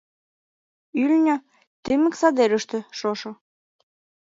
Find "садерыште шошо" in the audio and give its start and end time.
2.21-3.31